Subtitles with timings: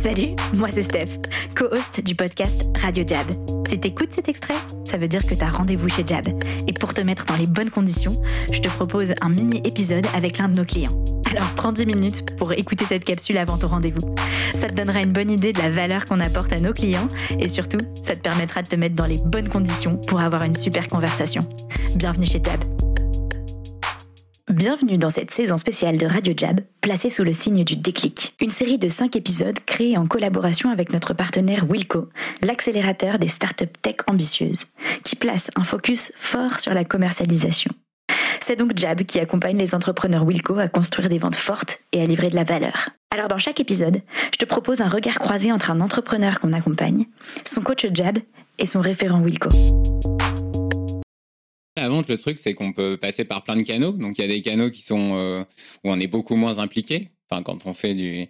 [0.00, 1.18] Salut, moi c'est Steph,
[1.54, 3.26] co-host du podcast Radio Jab.
[3.68, 6.24] Si t'écoutes cet extrait, ça veut dire que t'as rendez-vous chez Jab.
[6.66, 8.14] Et pour te mettre dans les bonnes conditions,
[8.50, 11.04] je te propose un mini-épisode avec l'un de nos clients.
[11.30, 14.14] Alors prends 10 minutes pour écouter cette capsule avant ton rendez-vous.
[14.52, 17.08] Ça te donnera une bonne idée de la valeur qu'on apporte à nos clients
[17.38, 20.54] et surtout, ça te permettra de te mettre dans les bonnes conditions pour avoir une
[20.54, 21.42] super conversation.
[21.96, 22.79] Bienvenue chez Jab.
[24.50, 28.34] Bienvenue dans cette saison spéciale de Radio Jab, placée sous le signe du déclic.
[28.40, 32.08] Une série de 5 épisodes créés en collaboration avec notre partenaire Wilco,
[32.42, 34.66] l'accélérateur des startups tech ambitieuses,
[35.04, 37.70] qui place un focus fort sur la commercialisation.
[38.40, 42.04] C'est donc Jab qui accompagne les entrepreneurs Wilco à construire des ventes fortes et à
[42.04, 42.88] livrer de la valeur.
[43.12, 47.06] Alors dans chaque épisode, je te propose un regard croisé entre un entrepreneur qu'on accompagne,
[47.44, 48.18] son coach Jab
[48.58, 49.50] et son référent Wilco.
[51.80, 53.92] La vente, le truc, c'est qu'on peut passer par plein de canaux.
[53.92, 55.40] Donc, il y a des canaux qui sont euh,
[55.82, 57.08] où on est beaucoup moins impliqué.
[57.30, 58.26] Enfin, quand on fait du,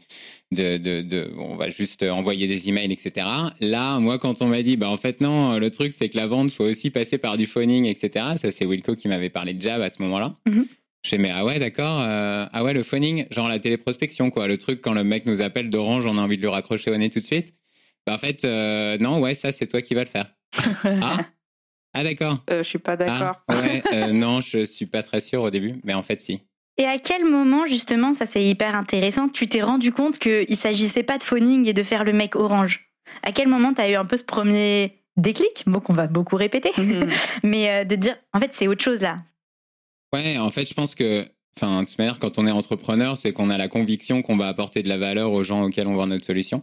[0.53, 3.27] de, de, de, on va juste envoyer des emails, etc.
[3.59, 6.29] Là, moi, quand on m'a dit, bah en fait non, le truc, c'est que la
[6.29, 8.27] vente, faut aussi passer par du phoning, etc.
[8.37, 10.35] Ça, c'est Wilco qui m'avait parlé de Jab à ce moment-là.
[10.47, 10.67] Mhm.
[11.03, 11.99] Je mais ah ouais, d'accord.
[12.03, 14.47] euh, ah ouais, le phoning, genre la téléprospection, quoi.
[14.47, 16.97] Le truc quand le mec nous appelle d'Orange, on a envie de le raccrocher au
[16.97, 17.55] nez tout de suite.
[18.07, 20.33] Bah en fait, euh, non, ouais, ça, c'est toi qui vas le faire.
[20.85, 21.25] ah,
[21.95, 22.39] ah d'accord.
[22.51, 23.41] Euh, je suis pas d'accord.
[23.49, 26.41] Ah, ouais, euh, non, je suis pas très sûr au début, mais en fait, si.
[26.79, 31.03] Et à quel moment, justement, ça c'est hyper intéressant, tu t'es rendu compte qu'il s'agissait
[31.03, 32.91] pas de phoning et de faire le mec orange?
[33.23, 36.37] À quel moment tu as eu un peu ce premier déclic, mot qu'on va beaucoup
[36.37, 37.11] répéter, Mhm.
[37.43, 39.17] mais euh, de dire, en fait, c'est autre chose là.
[40.15, 43.33] Ouais, en fait, je pense que, enfin, de toute manière, quand on est entrepreneur, c'est
[43.33, 46.07] qu'on a la conviction qu'on va apporter de la valeur aux gens auxquels on vend
[46.07, 46.63] notre solution.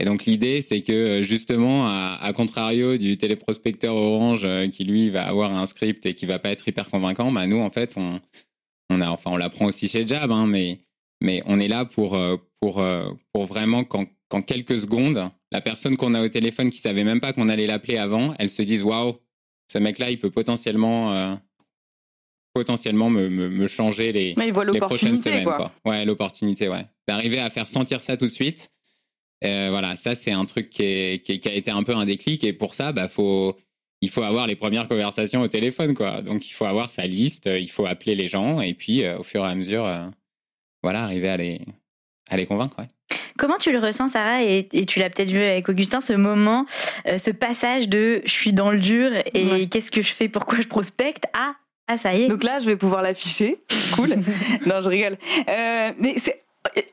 [0.00, 4.84] Et donc l'idée, c'est que euh, justement, à, à contrario du téléprospecteur Orange euh, qui
[4.84, 7.68] lui va avoir un script et qui va pas être hyper convaincant, bah nous en
[7.70, 8.18] fait, on,
[8.88, 10.80] on a, enfin, on l'apprend aussi chez Jab, hein, mais
[11.22, 12.82] mais on est là pour euh, pour
[13.32, 17.20] pour vraiment qu'en qu'en quelques secondes, la personne qu'on a au téléphone qui savait même
[17.20, 19.16] pas qu'on allait l'appeler avant, elle se dise waouh,
[19.70, 21.34] ce mec-là, il peut potentiellement euh,
[22.54, 25.44] potentiellement me, me, me changer les Mais il voit les prochaines l'opportunité, semaines.
[25.44, 25.56] quoi.
[25.84, 25.92] Quoi.
[25.92, 26.86] Ouais, l'opportunité, ouais.
[27.06, 28.70] D'arriver à faire sentir ça tout de suite.
[29.44, 31.94] Euh, voilà, ça c'est un truc qui, est- qui, est- qui a été un peu
[31.96, 33.56] un déclic et pour ça, bah faut,
[34.02, 36.20] il faut avoir les premières conversations au téléphone, quoi.
[36.22, 39.18] Donc il faut avoir sa liste, euh, il faut appeler les gens et puis euh,
[39.18, 40.06] au fur et à mesure, euh,
[40.82, 41.60] voilà, arriver à les,
[42.30, 42.76] à les convaincre.
[42.78, 42.86] Ouais.
[43.38, 44.42] Comment tu le ressens, Sarah?
[44.44, 46.66] Et, et tu l'as peut-être vu avec Augustin, ce moment,
[47.06, 49.66] euh, ce passage de je suis dans le dur et Ouais.
[49.66, 50.28] qu'est-ce que je fais?
[50.28, 51.52] Pourquoi je prospecte Ah,
[51.88, 52.28] ah ça y est.
[52.28, 53.58] Donc là, je vais pouvoir l'afficher.
[53.94, 54.08] Cool.
[54.66, 55.16] non, je rigole.
[55.48, 56.42] Euh, mais c'est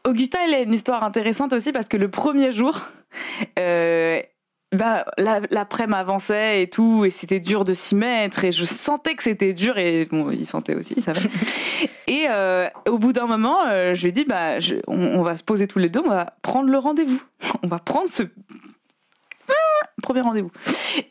[0.06, 2.82] Augustin, il a une histoire intéressante aussi parce que le premier jour,
[3.60, 4.22] euh,
[4.76, 9.16] bah, la- l'après m'avançait et tout, et c'était dur de s'y mettre, et je sentais
[9.16, 11.20] que c'était dur, et bon, il sentait aussi, il savait.
[12.08, 15.22] et euh, au bout d'un moment, euh, je lui ai dit, bah, je- on, on
[15.24, 17.22] va se poser tous les deux, on va prendre le rendez-vous.
[17.64, 18.24] On va prendre ce
[20.02, 20.52] premier rendez-vous.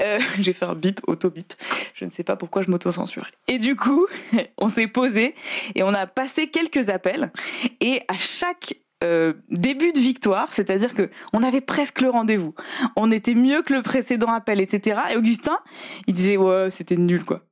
[0.01, 1.53] Euh, J'ai fait un bip, auto-bip.
[1.95, 3.27] Je ne sais pas pourquoi je m'auto-censure.
[3.49, 4.07] Et du coup,
[4.59, 5.35] on s'est posé
[5.75, 7.33] et on a passé quelques appels.
[7.81, 12.55] Et à chaque euh, début de victoire, c'est-à-dire que on avait presque le rendez-vous,
[12.97, 15.01] on était mieux que le précédent appel, etc.
[15.11, 15.59] Et Augustin,
[16.07, 17.43] il disait ouais, c'était nul quoi.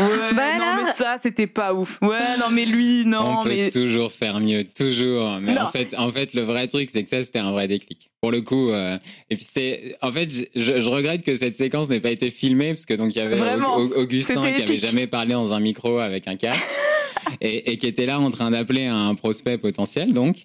[0.00, 1.98] Ouais, Bah non mais ça c'était pas ouf.
[2.02, 5.38] Ouais, non mais lui, non On peut mais toujours faire mieux, toujours.
[5.40, 5.62] Mais Non.
[5.62, 8.10] en fait, en fait, le vrai truc, c'est que ça, c'était un vrai déclic.
[8.20, 8.98] Pour le coup, euh,
[9.30, 12.86] et puis c'est, en fait, je, regrette que cette séquence n'ait pas été filmée parce
[12.86, 15.98] que donc il y avait Vraiment, Au- Augustin qui avait jamais parlé dans un micro
[15.98, 16.62] avec un casque
[17.40, 20.36] et, et qui était là en train d'appeler un prospect potentiel, donc.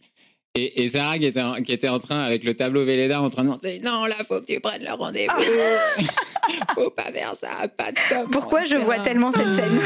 [0.57, 3.29] Et, et Sarah qui était, en, qui était en train avec le tableau Véleda en
[3.29, 5.33] train de demander non là faut que tu prennes le rendez-vous
[6.75, 9.79] faut pas faire ça pas de com, Pourquoi je vois tellement cette scène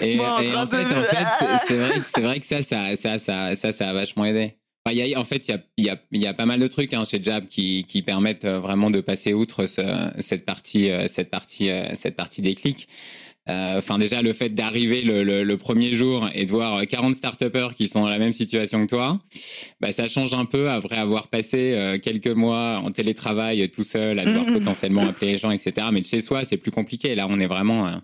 [0.00, 1.24] Et, Bon, en et train en fait, de- en fait,
[1.66, 4.54] c'est- vrai que c'est vrai que ça, ça, ça, ça, ça, ça a vachement aidé.
[4.84, 6.34] Enfin, il y a- en fait, il y a, il y, a, il y a
[6.34, 9.66] pas mal de trucs hein, chez Jab qui, qui permettent euh, vraiment de passer outre
[9.66, 12.88] ce- cette partie, euh, cette partie, euh, cette partie déclic.
[13.48, 17.14] Euh, Enfin, déjà, le fait d'arriver le, le, le premier jour et de voir 40
[17.14, 17.42] start
[17.76, 19.20] qui sont dans la même situation que toi,
[19.80, 23.82] bah, ça change un peu après avoir passé euh, quelques mois en télétravail euh, tout
[23.84, 24.54] seul à devoir Mhm.
[24.58, 25.86] potentiellement appeler les gens, etc.
[25.92, 27.14] Mais de chez soi, c'est plus compliqué.
[27.14, 28.00] Là, on est vraiment.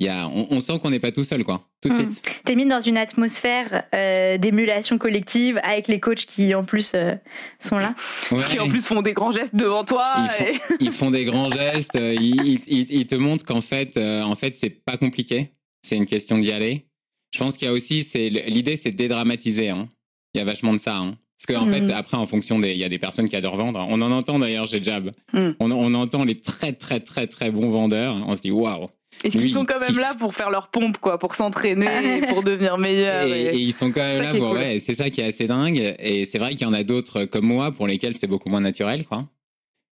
[0.00, 2.12] Il y a, on, on sent qu'on n'est pas tout seul, quoi, tout de Mhm.
[2.12, 2.40] suite.
[2.44, 7.14] T'es mis dans une atmosphère euh, d'émulation collective avec les coachs qui en plus euh,
[7.60, 7.94] sont là.
[8.32, 8.42] Ouais.
[8.50, 10.14] qui en plus font des grands gestes devant toi.
[10.18, 13.44] Ils font- et- ils font des grands gestes, euh, ils, ils- ils- ils te montrent
[13.44, 15.52] qu'en fait, euh, en fait, c'est pas compliqué.
[15.86, 16.86] C'est une question d'y aller.
[17.34, 19.68] Je pense qu'il y a aussi, c'est l'idée, c'est de dédramatiser.
[19.70, 19.88] hein.
[20.34, 20.96] Il y a vachement de ça.
[20.96, 21.14] hein.
[21.46, 23.84] Parce qu'en fait, après, en fonction des, il y a des personnes qui adorent vendre.
[23.88, 25.10] On en entend d'ailleurs chez Jab.
[25.32, 25.56] Mhm.
[25.60, 28.16] On, on entend les très très très très bons vendeurs.
[28.26, 28.86] On se dit waouh.
[29.22, 32.78] Est-ce qu'ils sont quand même là pour faire leur pompe, quoi, pour s'entraîner, pour devenir
[32.78, 34.50] meilleurs et, ils sont quand même là pour.
[34.50, 35.94] Ouais, c'est ça qui est assez dingue.
[35.98, 38.60] Et c'est vrai qu'il y en a d'autres comme moi pour lesquels c'est beaucoup moins
[38.60, 39.26] naturel, quoi.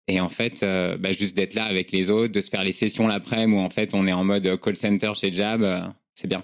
[0.08, 2.72] Et en fait, euh, bah, juste d'être là avec les autres, de se faire les
[2.72, 5.82] sessions l'après-midi où en fait on est en mode call center chez Jab, euh,
[6.16, 6.44] c'est bien.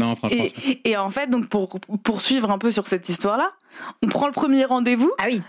[0.00, 0.44] Non, franchement.
[0.84, 3.50] Et, en fait, donc pour poursuivre un peu sur cette histoire-là,
[4.02, 5.10] on prend le premier rendez-vous.
[5.18, 5.40] Ah oui.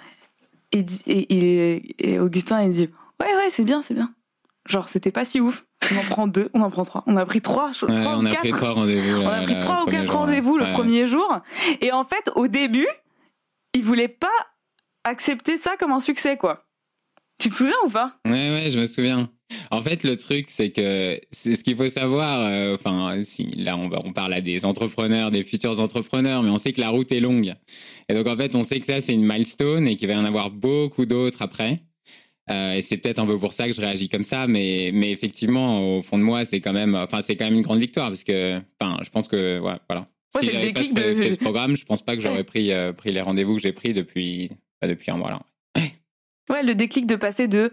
[0.72, 2.90] Et, et, et Augustin il dit
[3.20, 4.14] ouais ouais c'est bien c'est bien.
[4.70, 5.66] Genre c'était pas si ouf.
[5.92, 7.04] On en prend deux, on en prend trois.
[7.08, 9.22] On a pris trois, trois on a pris trois rendez-vous.
[9.22, 11.40] On a pris trois ou quatre rendez-vous le premier jour.
[11.82, 12.88] Et en fait, au début,
[13.74, 14.28] il voulait pas
[15.04, 16.66] accepter ça comme un succès, quoi.
[17.40, 18.14] Tu te souviens ou pas?
[18.26, 19.30] Ouais, ouais, je me souviens.
[19.72, 22.42] En fait, le truc, c'est que c'est ce qu'il faut savoir.
[22.42, 26.58] Euh, enfin, si là, on, on parle à des entrepreneurs, des futurs entrepreneurs, mais on
[26.58, 27.56] sait que la route est longue.
[28.10, 30.18] Et donc, en fait, on sait que ça, c'est une milestone et qu'il va y
[30.18, 31.80] en avoir beaucoup d'autres après.
[32.50, 35.12] Euh, et c'est peut-être un peu pour ça que je réagis comme ça, mais, mais
[35.12, 38.10] effectivement, au fond de moi, c'est quand même, enfin, c'est quand même une grande victoire
[38.10, 40.06] parce que, enfin, je pense que, ouais, voilà.
[40.40, 43.22] si j'avais pas fait, ce programme, je pense pas que j'aurais pris, euh, pris les
[43.22, 44.50] rendez-vous que j'ai pris depuis,
[44.82, 45.40] bah, depuis un mois là.
[46.50, 47.72] Ouais, le déclic de passer de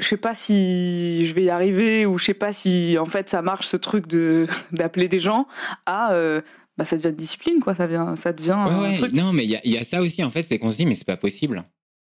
[0.00, 3.28] je sais pas si je vais y arriver ou je sais pas si en fait
[3.28, 5.46] ça marche ce truc de d'appeler des gens
[5.86, 6.40] à euh,
[6.76, 9.12] bah ça devient discipline quoi ça devient ça devient un truc.
[9.12, 10.86] non mais il y a, y a, ça aussi en fait c'est qu'on se dit
[10.86, 11.64] mais c'est pas possible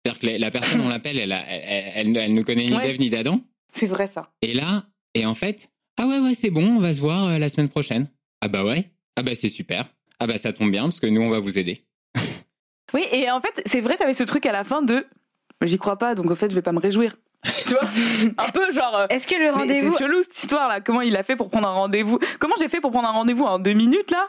[0.03, 3.39] c'est-à-dire que la, personne on l'appelle elle, elle, elle, ne connaît ni d'Ève ni d'Adam
[3.71, 6.93] c'est vrai ça et là et en fait ah ouais ouais c'est bon on va
[6.93, 8.07] se voir euh, la semaine prochaine
[8.41, 9.85] ah bah ouais ah bah c'est super
[10.19, 11.81] ah bah ça tombe bien parce que nous on va vous aider
[12.93, 15.05] oui et en fait c'est vrai t'avais ce truc à la fin de
[15.67, 17.15] j'y crois pas, donc en fait, je vais pas me réjouir.
[17.67, 17.89] tu vois?
[18.37, 18.95] Un peu genre.
[18.95, 19.91] Euh, Est-ce que le rendez-vous.
[19.91, 20.81] C'est chelou cette histoire là.
[20.81, 22.19] Comment il a fait pour prendre un rendez-vous?
[22.39, 24.27] Comment j'ai fait pour prendre un rendez-vous en deux minutes là?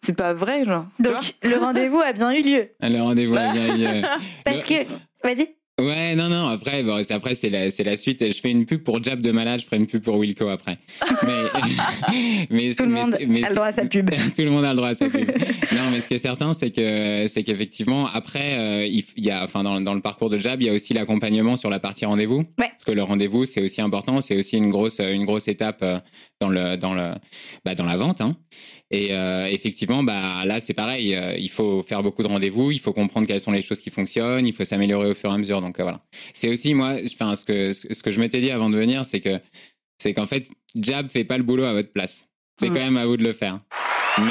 [0.00, 0.86] C'est pas vrai, genre.
[0.98, 2.68] Donc, le rendez-vous a bien eu lieu.
[2.80, 4.02] Le rendez-vous a bien eu lieu.
[4.44, 4.84] Parce que.
[5.22, 5.59] Vas-y.
[5.80, 8.32] Ouais, non, non, après, bon, après c'est la, la suite.
[8.32, 10.78] Je fais une pub pour Jab de Malade, je ferai une pub pour Wilco après.
[11.22, 14.10] Mais, mais tout le monde a le droit à sa pub.
[14.10, 15.26] tout le monde a le droit à sa pub.
[15.28, 19.44] non, mais ce qui est certain, c'est que c'est qu'effectivement, après, euh, il y a,
[19.44, 22.04] enfin, dans, dans, le parcours de Jab, il y a aussi l'accompagnement sur la partie
[22.04, 22.38] rendez-vous.
[22.58, 22.70] Ouais.
[22.70, 25.98] Parce que le rendez-vous, c'est aussi important, c'est aussi une grosse, une grosse étape euh,
[26.40, 27.12] dans le, dans le,
[27.64, 28.20] bah, dans la vente.
[28.20, 28.36] Hein.
[28.90, 31.16] Et euh, effectivement, bah là, c'est pareil.
[31.38, 32.72] Il faut faire beaucoup de rendez-vous.
[32.72, 34.48] Il faut comprendre quelles sont les choses qui fonctionnent.
[34.48, 35.60] Il faut s'améliorer au fur et à mesure.
[35.60, 36.00] Donc euh, voilà.
[36.32, 39.20] C'est aussi moi, enfin ce que ce que je m'étais dit avant de venir, c'est
[39.20, 39.38] que
[39.98, 42.26] c'est qu'en fait, Jab fait pas le boulot à votre place.
[42.58, 43.60] C'est quand même à vous de le faire.
[44.18, 44.24] Mais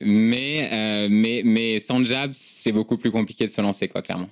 [0.00, 4.30] mais, mais mais sans Jab, c'est beaucoup plus compliqué de se lancer, quoi, clairement.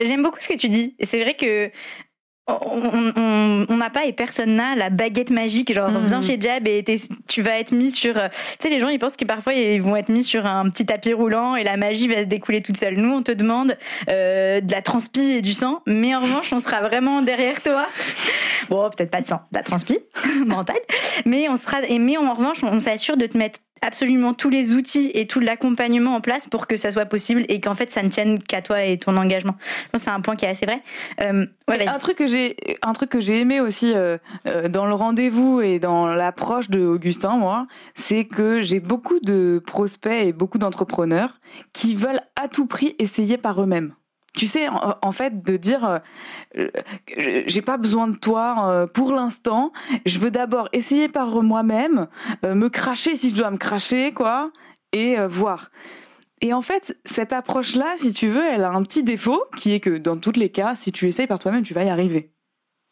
[0.00, 0.94] J'aime beaucoup ce que tu dis.
[1.00, 1.70] C'est vrai que
[2.48, 6.06] on n'a pas et personne n'a la baguette magique genre mm.
[6.06, 6.84] viens chez Jab et
[7.26, 9.82] tu vas être mis sur euh, tu sais les gens ils pensent que parfois ils
[9.82, 12.76] vont être mis sur un petit tapis roulant et la magie va se découler toute
[12.76, 13.76] seule nous on te demande
[14.08, 17.84] euh, de la transpi et du sang mais en revanche on sera vraiment derrière toi
[18.70, 19.98] bon peut-être pas de sang de la transpi
[20.46, 20.76] mentale
[21.24, 25.10] mais on sera mais en revanche on s'assure de te mettre absolument tous les outils
[25.14, 28.08] et tout l'accompagnement en place pour que ça soit possible et qu'en fait ça ne
[28.08, 29.56] tienne qu'à toi et ton engagement.
[29.94, 30.82] C'est un point qui est assez vrai.
[31.20, 34.94] Euh, un truc que j'ai, un truc que j'ai aimé aussi euh, euh, dans le
[34.94, 40.58] rendez-vous et dans l'approche de Augustin, moi, c'est que j'ai beaucoup de prospects et beaucoup
[40.58, 41.38] d'entrepreneurs
[41.72, 43.92] qui veulent à tout prix essayer par eux-mêmes
[44.36, 46.00] tu sais, en, fait, de dire,
[46.56, 46.68] euh,
[47.46, 49.72] j'ai pas besoin de toi euh, pour l'instant.
[50.04, 52.06] Je veux d'abord essayer par moi-même,
[52.44, 54.52] euh, me cracher si je dois me cracher, quoi,
[54.92, 55.70] et voir.
[56.42, 59.80] Et en fait, cette approche-là, si tu veux, elle a un petit défaut, qui est
[59.80, 62.30] que dans tous les cas, si tu essayes par toi-même, tu vas y arriver.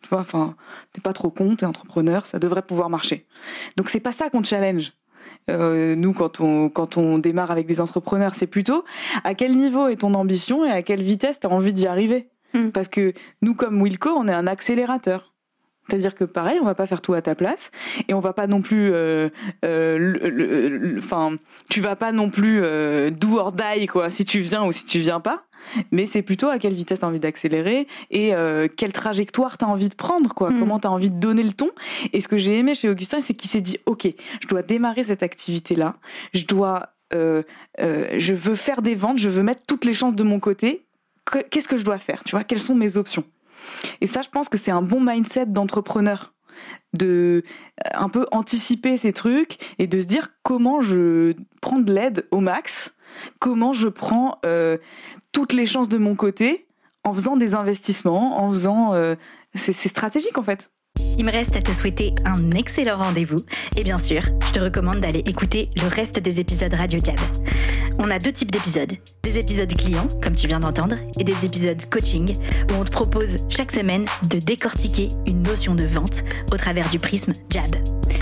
[0.02, 0.56] Tu vois, enfin,
[0.92, 3.26] t'es pas trop con, t'es entrepreneur, ça devrait pouvoir marcher.
[3.76, 4.92] Donc c'est pas ça qu'on challenge.
[5.50, 8.84] Euh, nous, quand on, quand on démarre avec des entrepreneurs, c'est plutôt
[9.24, 12.28] à quel niveau est ton ambition et à quelle vitesse tu as envie d'y arriver.
[12.54, 12.70] Hmm.
[12.70, 13.12] Parce que
[13.42, 15.34] nous, comme Wilco, on est un accélérateur.
[15.88, 17.70] C'est-à-dire que pareil, on va pas faire tout à ta place
[18.08, 19.28] et on va pas non plus, euh,
[19.64, 21.36] euh, enfin,
[21.68, 24.86] tu vas pas non plus euh, do or die quoi, si tu viens ou si
[24.86, 25.44] tu viens pas.
[25.90, 29.64] Mais c'est plutôt à quelle vitesse tu as envie d'accélérer et euh, quelle trajectoire tu
[29.64, 30.50] as envie de prendre, quoi.
[30.50, 30.60] Mm.
[30.60, 31.70] Comment tu as envie de donner le ton.
[32.12, 34.08] Et ce que j'ai aimé chez Augustin, c'est qu'il s'est dit, ok,
[34.42, 35.96] je dois démarrer cette activité-là,
[36.32, 37.42] je dois, euh,
[37.78, 40.86] je veux faire des ventes, je veux mettre toutes les chances de mon côté.
[41.50, 42.22] Qu'est-ce que je dois faire?
[42.24, 43.24] Tu vois, quelles sont mes options?
[44.00, 46.33] Et ça, je pense que c'est un bon mindset d'entrepreneur
[46.92, 47.42] de
[47.84, 52.26] euh, un peu anticiper ces trucs et de se dire comment je prends de l'aide
[52.30, 52.94] au max,
[53.38, 54.78] comment je prends euh,
[55.32, 56.66] toutes les chances de mon côté
[57.04, 59.14] en faisant des investissements, en faisant euh,
[59.54, 60.70] c'est stratégique en fait.
[61.18, 63.42] Il me reste à te souhaiter un excellent rendez-vous
[63.76, 67.18] et bien sûr, je te recommande d'aller écouter le reste des épisodes Radio Jab.
[67.98, 68.92] On a deux types d'épisodes.
[69.22, 72.34] Des épisodes clients, comme tu viens d'entendre, et des épisodes coaching,
[72.70, 76.98] où on te propose chaque semaine de décortiquer une notion de vente au travers du
[76.98, 77.76] prisme Jab.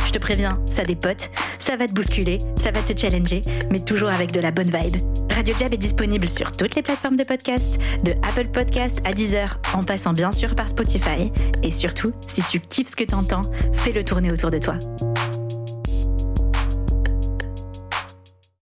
[0.06, 4.10] Je te préviens, ça dépote, ça va te bousculer, ça va te challenger, mais toujours
[4.10, 4.96] avec de la bonne vibe.
[5.30, 9.58] Radio Jab est disponible sur toutes les plateformes de podcast, de Apple Podcast à Deezer,
[9.72, 11.32] en passant bien sûr par Spotify.
[11.62, 14.76] Et surtout, si tu kiffes ce que t'entends, fais-le tourner autour de toi.